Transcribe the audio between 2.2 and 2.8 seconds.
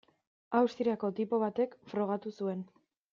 zuen.